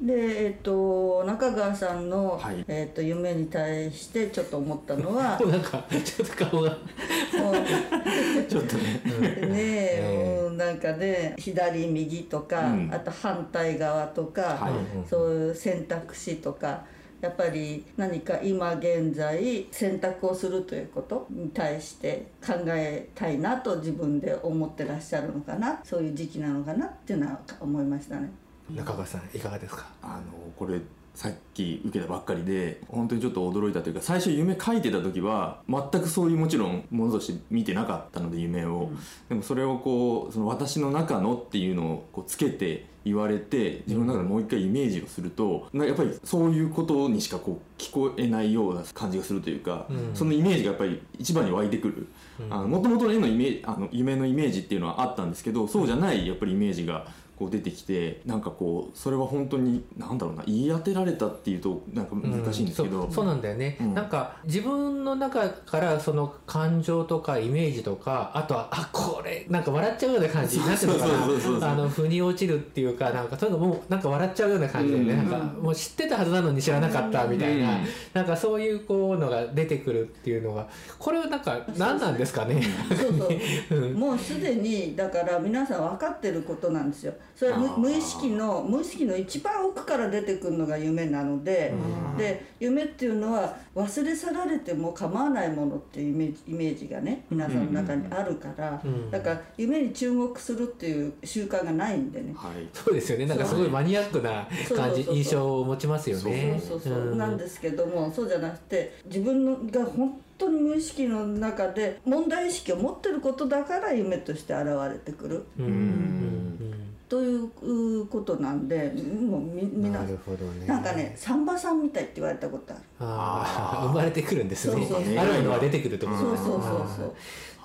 [0.01, 0.07] うん。
[0.07, 2.63] で、えっと中川さんの、はい。
[2.69, 6.77] えっと夢に対してちょっと思ったのはなんかちょっと顔がも
[8.49, 9.01] ちょっとね。
[9.07, 12.91] うねえなんかね左右とか、うん。
[12.93, 15.09] あと反対側とか、はい。
[15.09, 16.85] そういう選択肢とか
[17.21, 28.29] やっぱり何か今現在選択をするということに対して考えたいなと自分で思ってらっしゃるのかなそういう時期なのかなっていうのは思いましたね。
[28.71, 29.87] 中川さんいかがですか？
[30.03, 30.23] あの
[30.57, 30.81] これ
[31.15, 38.91] さっき受けたばっかりで本当にちょっと驚いたというか最初夢書いてた時は全くそういうもちろんものとして見てなかったので夢を、
[39.29, 50.11] でもそれをこうその私の中のっていうのをこうつけて言われて自分の中でもう一回イメージをすると、なやっぱりそういうことにしかこう聞こえないような感じがするというか、うん。
[50.15, 52.09] そのイメージがやっぱり一番に湧いてくる。
[52.49, 57.07] もともとの絵のイメあの夢のイメージっていうのはあったんですけどそうじゃないやっぱりイメージが
[57.43, 63.95] こう出てきてなんかこうそれは本当になんだろうな言い当てられたっていうとなんか難しいんですけど、うんそうそうなんだよね、うん。
[63.95, 71.61] なんか自分の中からその感情とかイメージとかあとはあこれなんか笑っちゃうような感じなんていうのかそうそうそうそう。
[71.61, 75.17] なあの腑に落ちるっていうかなんかそういうのもうなんか笑っちゃうような感じでね、うん。
[75.17, 77.85] なんかもう知ってたはずなのに知らなかったみたいな、うん。
[78.13, 82.63] なんかそういうこうのが出てくるっていうのがこれはなんか何なんですかね。
[82.89, 83.27] そうそ
[83.75, 83.81] う。
[83.83, 83.95] うん。
[83.95, 91.73] もうすでにだから皆さん分かってることなんですよそれ無無意識の無意識の一番奥から出てくるのが夢なので、
[92.17, 102.33] で夢っていうのは忘れ去られても構わないものっていうイメージイメージがね皆さんの中にあるから、うんだから夢に注目するっていう習慣がないんでね。
[102.37, 102.69] はい。
[102.73, 103.27] そうですよね。
[103.27, 106.61] なんかすごいマニアックな感じ印象を持ちますよね。
[106.61, 107.19] そうそうそう、ん。
[107.19, 115.45] なんですけどもそうじゃなくて自分のが本当に無意識の中で問題意識を持ってることだから夢として現れてくる。
[115.59, 116.72] うんうん
[117.13, 120.67] ということなんでもうみうんみんななるほどね。
[120.67, 122.83] なんかねサンバさんみたいって言われたことある。
[123.01, 126.61] ああ生まれてくるんですねそうそうそうあるのは出てくるってことそうそうそう
[126.97, 127.15] そう。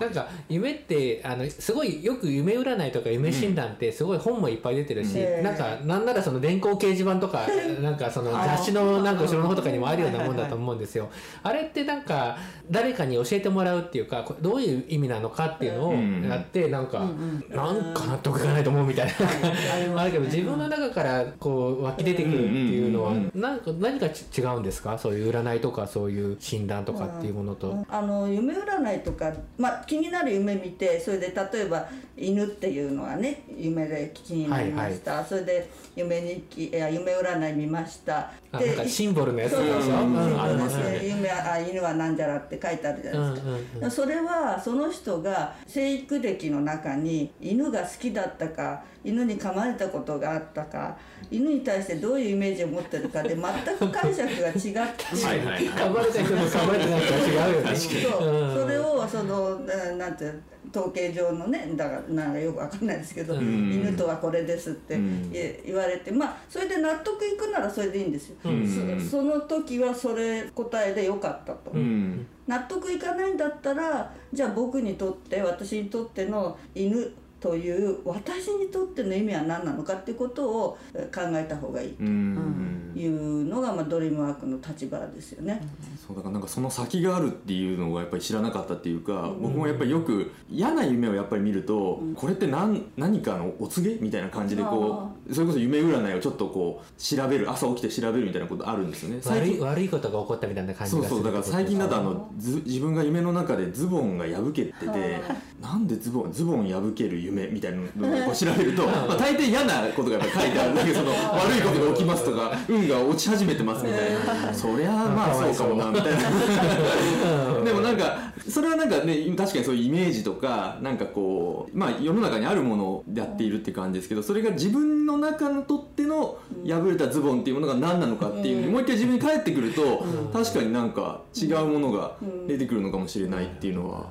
[0.00, 5.42] なんか夢ってあのすごいよく夢占いとか夢診断ってすごい本もいっぱい出てるし、うん。
[5.42, 7.46] なんかなんならその電光掲示板とか
[7.82, 11.08] なんかその雑誌のなんか後ろの方とかにもあるようなもんだと思うんですよ。
[11.42, 12.36] あれってなんか
[12.70, 20.02] 誰かに教えてもらうっていうかどういう意味なのかっていうのをうんやってなんか、うんなんか納得いかないと思うみたいな。
[20.02, 24.98] あるけど自分の中からこう湧き出てくるっていうのはうんうんなんか何かち違うんですか？
[24.98, 27.84] そういう占いとかそういう診断とかっていうものと。
[27.88, 38.30] あの夢占いとか、まあ、気になる夢見てそれで例えば犬っていうのはね夢で気になりました、それで夢日記いや夢占い見ました。
[38.50, 40.98] あなんかシンボルのやつでしょ、そうそうんありますよね。
[40.98, 43.90] で夢あ犬はなんじゃらって書いてあるじゃないですか、うんうんうん。
[43.90, 50.96] それはその人が生育歴の中に犬が好きだったか犬に噛まれたことがあったか
[51.30, 57.76] 犬に対してどういうイメージを持ってるかで全く解釈が違ってはいはい噛まれた人と噛まれてない人は違うよね。
[57.76, 60.24] そう、うんそれをそのななんて
[60.70, 63.72] 統計上のねだからなんかよくわかんないですけど、うん。
[63.72, 65.32] 犬とはこれですってうん。
[65.32, 69.00] 言言われてまあそれで納得いくならそれでいいんですよ、うん。
[69.00, 72.26] そその時はそれ答えでよかったと、うん。
[72.46, 82.90] 納得いかないんだったらじゃあ僕にとって私にとっての犬という私にとっての意味は何なのかっていうことをえ考えた方がいいうん。
[82.94, 85.60] というのが、まあ、ドリームワークの立場ですよね。
[86.06, 94.00] そうだからなんかその先があるっていうのがやっぱり知らなかったっていうか、僕もやっぱりよく嫌な夢をやっぱり見ると、これって何何かのお告げ？
[94.00, 99.20] みたいな感じでこうそれこそ夢占いをちょっとこう調べる朝起きて調べるみたいなことあるんですよね。
[99.24, 105.20] 悪い悪いことが起こったみたいな感じそうがするそうだから最近だとあのず自分が夢の中でズボンが破けてて
[105.62, 114.54] なんでズボンズボン破ける夢みたいなのをこう調べると、 まあ、大抵嫌なことがやっぱり書いてあるだけその 悪いことが起きますとか運が落ち始めてますみたいな。
[114.54, 115.68] そりゃまあそう。
[115.68, 116.18] かもなみたいな。
[117.64, 134.06] でもなんかそれはなんかね確かにそういうイメージとかなんかこうまあ世の中にあるものをやっているって感じですけどそれが自分の中にとっての破れたズボンっていうものが何なのかっていう、もう一回自分に帰ってくると、確かになんか違うものが出てくるのかもしれないっていうのは、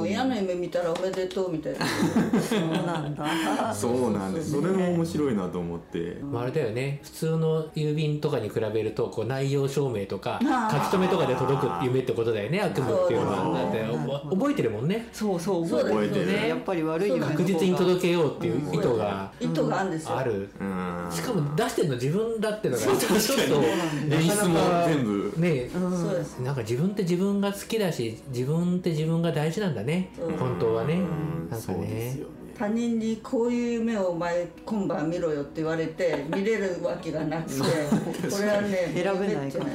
[0.00, 1.86] ももう嫌な夢見たらおめでとうみたいな。
[2.40, 3.74] そうなんだ。
[3.74, 6.16] そうなんですそれも面白いなと思って。
[6.22, 7.00] まあ、あれだよね。
[7.02, 13.58] 普通の郵便とかに比べるとこう内容証明とか書き留めとかで届く夢ってことだよね悪夢っていうのは。
[13.58, 13.84] だって
[14.30, 15.08] お覚えてるもんね。
[15.12, 15.64] そうそう。
[15.64, 16.48] 覚えてる。
[16.48, 20.48] やっぱり悪い確実に届けようっていう意図が意図があるんですよ、ある。
[20.60, 21.08] うん。
[21.10, 25.32] しかも出してるの自分だっていうのがちょっと演出も全部。
[25.36, 26.38] ねそうです。
[26.40, 29.89] なんか自分って自分が好きだし自分って自分が大事なんだね
[30.20, 30.36] うん。
[30.36, 30.94] 本当はね。
[30.94, 31.48] うん。
[31.50, 32.24] なんかそうですね。
[32.56, 39.66] 他人にこういう夢をお前今晩見ろよって言われて 見れるわけがなくてこれはね選べないから。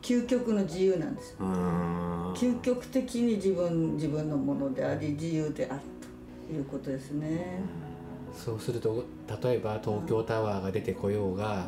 [0.00, 2.32] 究極の自由なんですうん。
[2.32, 5.80] 究極的に自分自分のものであり自由である
[6.48, 7.60] ということですね、
[8.34, 9.04] そうすると
[9.42, 11.66] 例えば東京タワーが出てこようが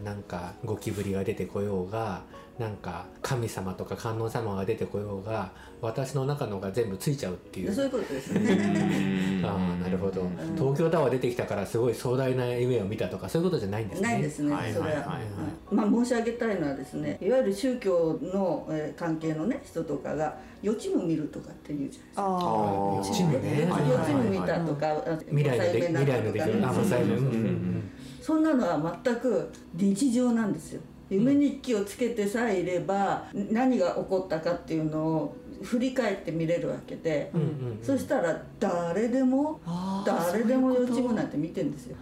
[0.00, 2.22] うなんかゴキブリが出てこようが
[2.58, 9.42] なんか神様とか観音様が出てこようが私の中のが全部ついちゃうっていん、そういううことですね。
[9.44, 10.22] ああなるほど。
[10.56, 14.08] 東京タワー出てきたからすごい壮大な夢を見たとかそういうことじゃないんですね。
[14.08, 14.96] ないですね、はいそれは、はい。
[14.96, 15.18] はいは。
[15.20, 22.22] いまあ申し上げたいのはですねいわゆる宗教の、えー関係のね人とかが予知夢見るとかって言うじゃないですか。
[22.22, 23.68] ああー予知夢ね。
[23.70, 26.62] はい予知夢見たとか、あ未来の未来の出来事うん。
[26.62, 27.78] うんううん。
[27.78, 27.90] ん
[28.22, 39.60] そんなのは全く日常なんですよ夢日記をつけてさえいれば何が起こったかっていうのを振り返って見れるわけで、うんうんそしたら誰でも
[40.04, 41.96] 誰でも予知夢なんて見てんですよ。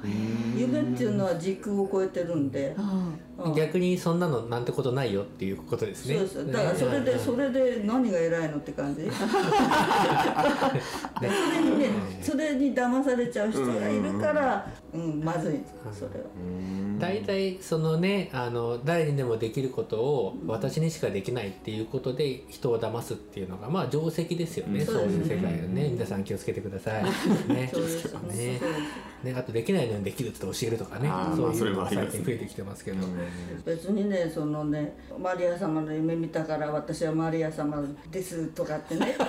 [0.56, 3.54] 夢っていうのは時空を超えてるんで、あうん。
[3.54, 6.16] 逆にそんなのなんてことないよっていうことですね。
[6.16, 9.02] そうですだからそれでそれで何が偉いのって感じ？
[9.02, 9.24] で そ
[11.20, 11.88] れにね
[12.22, 15.54] それに騙されちゃう人がいるから、うん、まずい。
[15.54, 15.62] ん。
[15.62, 16.26] ですそれは。
[16.98, 24.86] 大体そのねあの誰にでもできることを私にしかできないっていうことで人を騙すっていうのがまあ定石ですよね、うん。
[24.86, 25.88] そういう世そうですね界はね。
[25.90, 27.04] 皆さん気をつけてください。
[27.48, 27.70] ね。
[28.34, 28.60] ね。
[29.24, 31.10] ねあとできないのにできるって教えるとかね。
[31.34, 33.06] そういうのが最近増えてきてますけど、
[33.64, 39.16] 別にねそのねマリア様の夢見たから私はマリア様ですとかってね。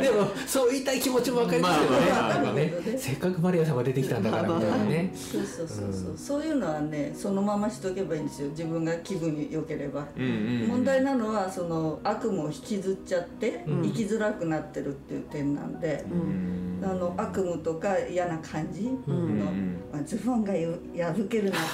[0.00, 2.72] でもそう言いたい気持ちも分かりますよね,、まあまあまあね。
[2.96, 5.12] せっかくマリア様出てきたんだからみたいなね。
[5.14, 8.48] そうそうそうそう、そういうのはねそのまましとけばいいんですよ。
[8.50, 10.06] 自分が気分良ければ。
[10.16, 10.28] うんう
[10.66, 10.68] ん。
[10.68, 13.82] 問題なのはその悪夢を引きずっちゃって、うん。
[13.82, 16.80] 生きづらくなってるっていう点なんで、うん。
[16.82, 19.76] あの悪夢とか嫌な感じの、うん。
[19.92, 21.68] まあ、ズボンがゆ破けるなんて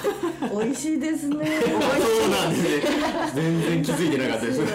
[0.63, 1.61] 美味しいですね。
[1.61, 1.79] そう
[2.29, 2.69] なんですね。
[3.33, 4.61] 全然気づいてなかったです。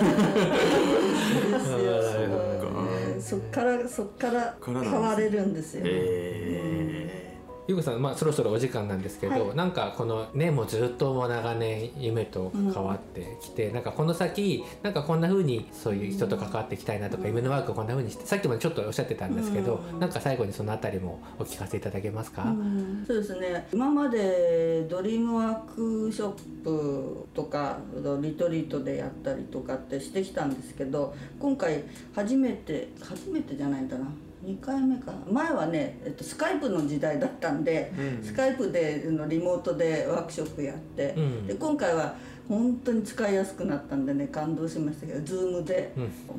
[3.29, 3.65] そっか。
[3.65, 5.83] らそっから変われるんですよ。
[5.85, 7.26] え
[7.69, 9.57] ゆうこさん、まあ、そろそろお時間なんですけど、はい。
[9.57, 20.01] なんかこのねもうずっともう長年夢と関わってきて、なんかこの先なんかこんな風にそういう人と関わっていきたいなとか、夢のワークをこんな風にしてさっきもちょっとおっしゃってたんですけど、うん。
[20.01, 23.05] なんか最後にそのあたりもお聞かせいただけますか、うん。
[23.07, 23.67] そうですね。
[23.73, 27.79] 今までドリームワークショップとか
[28.21, 34.07] リトリートでやったりとかってしてきたんですけど今回初めて初めてじゃないんだな
[34.47, 35.13] 2回目か。
[35.29, 38.25] 前はね、えっと、スカイプの時代だったんで、うん。
[38.25, 41.47] スカイプであのリモートでワークショップやって、うん。
[41.49, 42.15] で今回は
[42.49, 45.93] 本当に使いやすくなったんでね感動しましたけど Zoom で、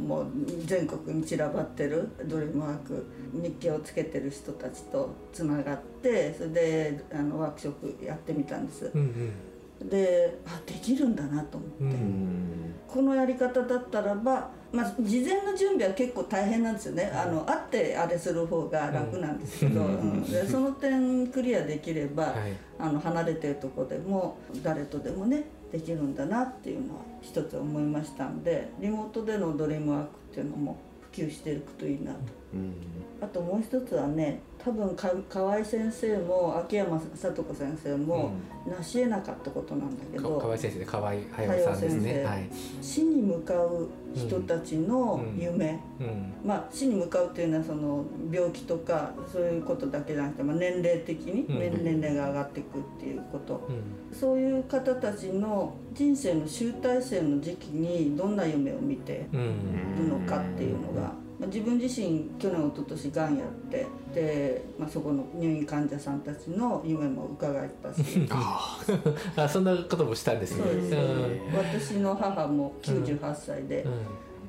[0.07, 0.27] もう
[0.65, 2.07] 全国に散らばってる。
[2.25, 8.89] ドリームワーク日記をつけてる人たちとつながってそれであのワークショップやってみたんです。
[8.93, 9.89] うんうん。
[9.89, 12.73] であできるんだなと思って、うんうん。
[12.87, 17.11] このやり方だったらば、まあ、事前の準備は結構大変なんですよね。
[17.13, 19.87] あの会ってあれする方が楽なんですけど、うん。
[19.87, 20.23] うん。
[20.23, 22.53] でその点クリアできれば、はい。
[22.79, 32.19] あの離れてるとこでも誰とでもねできるんだなっていうのは一つ思いましたんでリモートでのドリームワークっていうのも普及していくといいなと。
[32.53, 32.73] うん。
[33.19, 38.31] あともう一つはね多分か河合先生も秋山聡子先生も
[38.65, 42.23] 成し得なかったことなんだけかど、河合先生で河合隼さんですね。
[42.23, 42.49] はい。
[42.81, 46.33] 死に向かう人たちの夢、うん。
[46.45, 51.59] まあ、死に向かうっていうのはその病気とかそういうことだけじゃなくて、まあ、年齢的にうん。
[51.59, 54.15] 年年齢が上がっていくっていうこと、うん。
[54.15, 59.97] そういう方たちの人生の集大成の時期にどんな夢を見てうん。
[59.97, 61.01] るのかっていうのが、
[61.39, 68.27] まあ、自分自身去年一昨年がんやってで、まあ、そこの入院患者さんたちの夢も伺ったし。
[68.29, 68.79] あ
[69.35, 70.63] あそんなこともしたんですね。
[70.63, 71.97] そうです、うん。
[71.97, 73.91] 私の母も98歳でうん。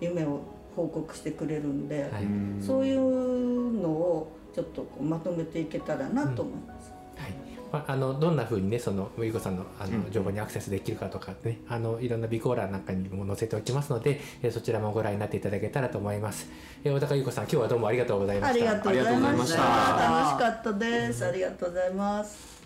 [0.01, 0.41] 夢を
[0.77, 2.25] 報告してくれるんで、はい。
[2.25, 6.93] ーそういうのをちょっとこうまとめていけたらなと思います。
[7.17, 7.33] はい、
[7.73, 10.11] まあ、あのどんなふうにねそのゆうこさんのあのうん。
[10.11, 16.49] 情報にアクセスできるかとかね、あのいろんな備考欄なんかにも載せておきますので、えーそちらもご覧になっていただけたらと思います。
[16.85, 18.71] えー、小高ゆうこさん今日はどうもありがとうございました。
[18.71, 19.63] ありがとうございました。
[19.63, 21.09] ありがとうございました。
[21.09, 21.27] 楽しかったです。
[21.27, 22.58] ありがとうございます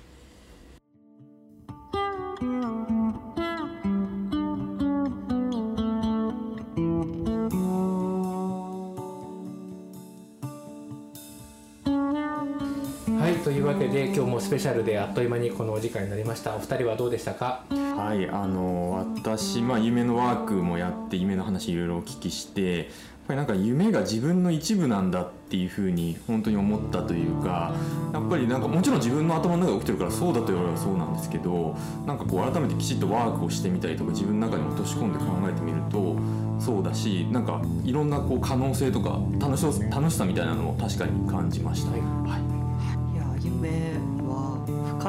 [13.52, 16.56] いというわけで今日もスペシャルであっという間にこのお時間になりました。
[16.56, 17.64] お二人はどうでしたか？
[17.70, 22.86] はいあの私、まあ、夢のワークもやって夢の話いろいろお聞きしてやっ
[23.28, 27.74] ぱりなんか夢が自分の一部なんだっていうふうに本当に思ったというか
[28.12, 31.76] やっぱりなんかもちろん自分の頭の中で起きてるからそうだと言われればそうなんですけど
[32.06, 36.16] なんかこう改めてきちっとワークをしてみたりとか自分の中に落とし込んで考えてみると
[36.58, 41.92] そうだしなんかいろんなこう可能性とか楽し楽しさみたいなのも確かに感じました。
[41.92, 42.61] はい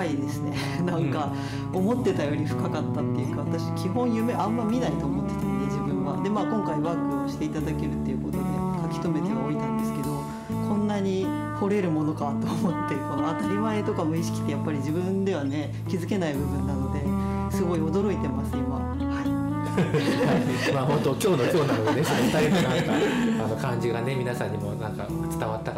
[0.03, 0.51] 深いですね。
[0.85, 1.33] なんか
[1.71, 6.21] 思ってたより深かったっていうか私基本夢あんま見ないと思ってたんで自分は。
[6.21, 8.43] でまあ今回ワークをしていただけるっていうことで
[8.93, 10.23] 書き留めてはおいたんですけど
[10.67, 11.25] こんなに
[11.59, 16.91] 掘れるものかと思ってこの当たり前とか無意識ってやっぱり自分ではね気づけない部分なの
[17.49, 18.75] ですごい驚いてます今。
[18.75, 19.53] はい。
[20.73, 25.72] まあ本当今日の今日なのでねその二人のなんかあの感じがね皆さんにもなんか伝わった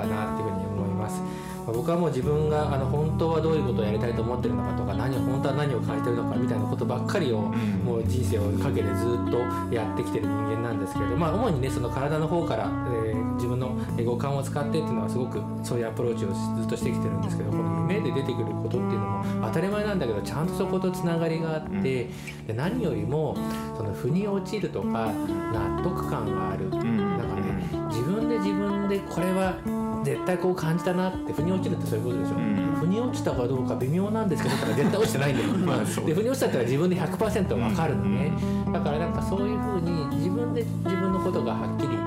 [1.85, 9.37] まあ僕はもう自分があの本当はどういうことをやりたいと思ってるのかとか何を本当は何を感じてるのかみたいなことばっかりをもう人生をかけてずっと
[9.73, 12.65] やってきてる人間なんですけれどまあ主にねその体の方から、
[13.05, 22.09] えー自分の五感を使ってっていうのはすごくそういうアプローチをずっとしてきてるんですけどこの夢で出てくることっていうのも当たり前なんだけどちゃんとそことつながりがあって、
[22.47, 23.37] で何よりも
[23.77, 25.11] その腑に落ちるとか
[25.53, 26.65] 納得感がある。
[26.65, 26.97] うん。
[26.97, 29.57] なんかね自分で自分でこれは
[30.05, 32.77] 絶対こう感じたなって腑に落ちるってそういうことでしょ、うん。
[32.79, 35.49] 腑に落ちたかどうか微妙なんですけど だから絶対落ちてないんだよ。
[35.65, 38.31] まあで腑に落ちたってのは自分で100%わかるのね、
[38.71, 41.97] だからなんかそういうふうに自分で自分のことがはっきり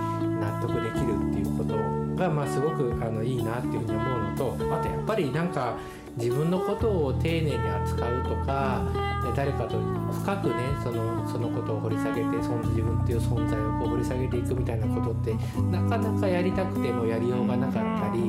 [0.41, 1.75] 納得できるっていうこと
[2.23, 5.75] がまあすごくあのいいなっていうふうに思うのとあとやっぱりなんか
[6.19, 15.35] 自分のことを丁寧に扱うとかね誰かと深くねそのそのことを掘り下げてその自分っていう存在をこう掘り下げていくみたいなことって
[15.71, 18.21] なかなかやりたくてもやりようがなかったり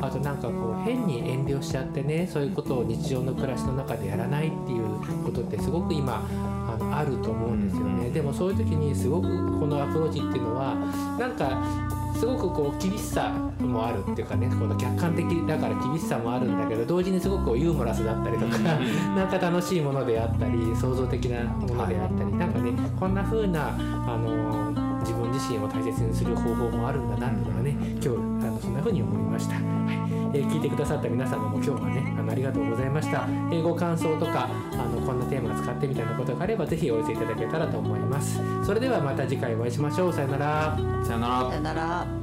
[0.00, 4.84] あとなんかこう変に遠慮しちゃってねそういうことを日常の暮らしの中でやらないっていう
[5.24, 8.10] ことってすごく今あのあると思うんですよね。
[8.10, 9.28] でもそういう時にすごく
[9.58, 10.74] このアプローチっていうのは
[11.18, 18.58] なんかすごくこう厳しさもあるっていうかねこの客観的だから厳しさもあるんだけど同時にすごくこうユーモラスだったりとか
[19.14, 28.08] なんか楽しいものであったり創造的なものであったりなんかねこんな風なあの自分自身を大切にする方法もあるんだなっていうのがね今日
[28.46, 29.54] あのそんな風に思いました。
[29.54, 33.26] はいえー聞いてくださった皆様も今日はねあのありがとうございました。
[33.28, 38.40] えーご感想とかあのこんなテーマ使ってみたいなことがあればぜひお寄せいただけたらと思います。
[38.64, 40.12] それではまた次回お会いしましょう。
[40.12, 40.78] さよなら。
[41.04, 42.17] さよならさよなら